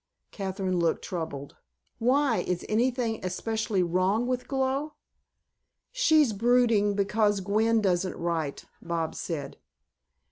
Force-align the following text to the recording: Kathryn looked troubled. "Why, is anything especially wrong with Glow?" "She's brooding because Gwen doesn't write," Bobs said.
Kathryn 0.31 0.79
looked 0.79 1.03
troubled. 1.03 1.57
"Why, 1.99 2.37
is 2.39 2.65
anything 2.67 3.23
especially 3.23 3.83
wrong 3.83 4.25
with 4.25 4.47
Glow?" 4.47 4.95
"She's 5.91 6.33
brooding 6.33 6.95
because 6.95 7.39
Gwen 7.39 7.81
doesn't 7.81 8.15
write," 8.17 8.65
Bobs 8.81 9.19
said. 9.19 9.57